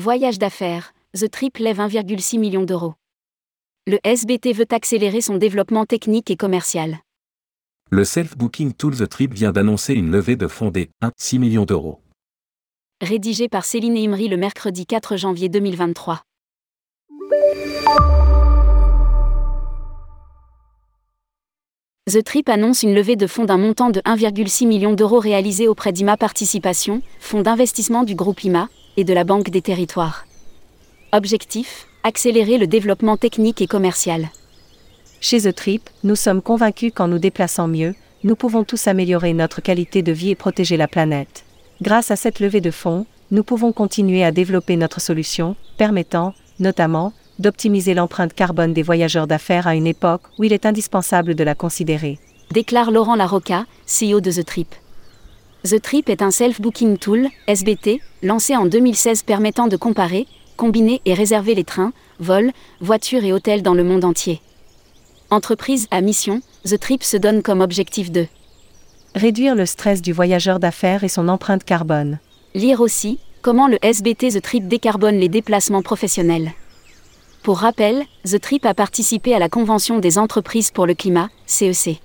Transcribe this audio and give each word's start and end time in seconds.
Voyage 0.00 0.38
d'affaires, 0.38 0.94
The 1.16 1.28
Trip 1.28 1.58
lève 1.58 1.80
1,6 1.80 2.38
million 2.38 2.62
d'euros. 2.62 2.94
Le 3.88 3.98
SBT 4.04 4.52
veut 4.52 4.68
accélérer 4.70 5.20
son 5.20 5.38
développement 5.38 5.86
technique 5.86 6.30
et 6.30 6.36
commercial. 6.36 6.98
Le 7.90 8.04
self-booking 8.04 8.74
tool 8.74 8.96
The 8.96 9.08
Trip 9.08 9.34
vient 9.34 9.50
d'annoncer 9.50 9.94
une 9.94 10.12
levée 10.12 10.36
de 10.36 10.46
fonds 10.46 10.70
des 10.70 10.90
1,6 11.02 11.40
millions 11.40 11.64
d'euros. 11.64 12.00
Rédigé 13.00 13.48
par 13.48 13.64
Céline 13.64 13.96
Imri 13.96 14.28
le 14.28 14.36
mercredi 14.36 14.86
4 14.86 15.16
janvier 15.16 15.48
2023. 15.48 16.22
The 22.06 22.22
Trip 22.22 22.48
annonce 22.48 22.84
une 22.84 22.94
levée 22.94 23.16
de 23.16 23.26
fonds 23.26 23.46
d'un 23.46 23.58
montant 23.58 23.90
de 23.90 23.98
1,6 24.02 24.68
million 24.68 24.92
d'euros 24.92 25.18
réalisé 25.18 25.66
auprès 25.66 25.90
d'IMA 25.90 26.16
Participation, 26.16 27.02
fonds 27.18 27.42
d'investissement 27.42 28.04
du 28.04 28.14
groupe 28.14 28.44
IMA, 28.44 28.68
et 28.98 29.04
de 29.04 29.14
la 29.14 29.22
Banque 29.22 29.50
des 29.50 29.62
Territoires. 29.62 30.26
Objectif 31.12 31.86
accélérer 32.02 32.58
le 32.58 32.66
développement 32.66 33.16
technique 33.16 33.62
et 33.62 33.68
commercial. 33.68 34.28
Chez 35.20 35.42
The 35.42 35.54
Trip, 35.54 35.88
nous 36.02 36.16
sommes 36.16 36.42
convaincus 36.42 36.92
qu'en 36.92 37.06
nous 37.06 37.20
déplaçant 37.20 37.68
mieux, 37.68 37.94
nous 38.24 38.34
pouvons 38.34 38.64
tous 38.64 38.88
améliorer 38.88 39.34
notre 39.34 39.62
qualité 39.62 40.02
de 40.02 40.10
vie 40.10 40.30
et 40.30 40.34
protéger 40.34 40.76
la 40.76 40.88
planète. 40.88 41.44
Grâce 41.80 42.10
à 42.10 42.16
cette 42.16 42.40
levée 42.40 42.60
de 42.60 42.72
fonds, 42.72 43.06
nous 43.30 43.44
pouvons 43.44 43.72
continuer 43.72 44.24
à 44.24 44.32
développer 44.32 44.74
notre 44.74 45.00
solution, 45.00 45.54
permettant, 45.76 46.34
notamment, 46.58 47.12
d'optimiser 47.38 47.94
l'empreinte 47.94 48.34
carbone 48.34 48.72
des 48.72 48.82
voyageurs 48.82 49.28
d'affaires 49.28 49.68
à 49.68 49.76
une 49.76 49.86
époque 49.86 50.22
où 50.38 50.44
il 50.44 50.52
est 50.52 50.66
indispensable 50.66 51.36
de 51.36 51.44
la 51.44 51.54
considérer. 51.54 52.18
Déclare 52.50 52.90
Laurent 52.90 53.14
Larocca, 53.14 53.64
CEO 53.86 54.20
de 54.20 54.32
The 54.32 54.44
Trip. 54.44 54.74
The 55.64 55.82
Trip 55.82 56.08
est 56.08 56.22
un 56.22 56.30
self-booking 56.30 56.98
tool, 56.98 57.28
SBT, 57.48 58.00
lancé 58.22 58.54
en 58.56 58.66
2016 58.66 59.24
permettant 59.24 59.66
de 59.66 59.76
comparer, 59.76 60.28
combiner 60.56 61.00
et 61.04 61.14
réserver 61.14 61.56
les 61.56 61.64
trains, 61.64 61.92
vols, 62.20 62.52
voitures 62.80 63.24
et 63.24 63.32
hôtels 63.32 63.62
dans 63.62 63.74
le 63.74 63.82
monde 63.82 64.04
entier. 64.04 64.40
Entreprise 65.30 65.88
à 65.90 66.00
mission, 66.00 66.42
The 66.64 66.78
Trip 66.78 67.02
se 67.02 67.16
donne 67.16 67.42
comme 67.42 67.60
objectif 67.60 68.12
de 68.12 68.26
réduire 69.16 69.56
le 69.56 69.66
stress 69.66 70.00
du 70.00 70.12
voyageur 70.12 70.60
d'affaires 70.60 71.02
et 71.02 71.08
son 71.08 71.26
empreinte 71.26 71.64
carbone. 71.64 72.20
Lire 72.54 72.80
aussi 72.80 73.18
comment 73.42 73.66
le 73.66 73.78
SBT 73.84 74.34
The 74.34 74.40
Trip 74.40 74.68
décarbone 74.68 75.18
les 75.18 75.28
déplacements 75.28 75.82
professionnels. 75.82 76.52
Pour 77.42 77.58
rappel, 77.58 78.04
The 78.24 78.40
Trip 78.40 78.64
a 78.64 78.74
participé 78.74 79.34
à 79.34 79.40
la 79.40 79.48
Convention 79.48 79.98
des 79.98 80.18
entreprises 80.18 80.70
pour 80.70 80.86
le 80.86 80.94
climat, 80.94 81.30
CEC. 81.46 82.00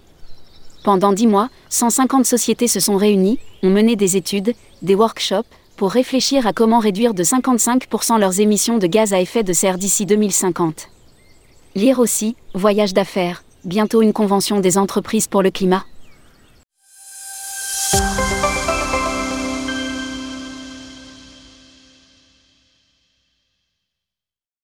Pendant 0.83 1.13
dix 1.13 1.27
mois, 1.27 1.49
150 1.69 2.25
sociétés 2.25 2.67
se 2.67 2.81
sont 2.81 2.97
réunies, 2.97 3.39
ont 3.63 3.69
mené 3.69 3.95
des 3.95 4.17
études, 4.17 4.53
des 4.81 4.95
workshops, 4.95 5.47
pour 5.77 5.91
réfléchir 5.91 6.45
à 6.45 6.51
comment 6.51 6.79
réduire 6.79 7.13
de 7.13 7.23
55% 7.23 8.19
leurs 8.19 8.41
émissions 8.41 8.77
de 8.77 8.87
gaz 8.87 9.13
à 9.13 9.21
effet 9.21 9.43
de 9.43 9.53
serre 9.53 9.77
d'ici 9.77 10.05
2050. 10.05 10.89
Lire 11.75 11.99
aussi, 11.99 12.35
Voyage 12.53 12.93
d'affaires, 12.93 13.43
bientôt 13.63 14.01
une 14.01 14.13
convention 14.13 14.59
des 14.59 14.77
entreprises 14.77 15.27
pour 15.27 15.41
le 15.41 15.51
climat. 15.51 15.85